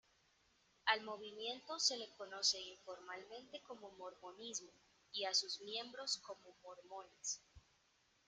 [0.85, 4.71] Al movimiento se le conoce informalmente como mormonismo,
[5.13, 7.39] y a sus miembros como mormones.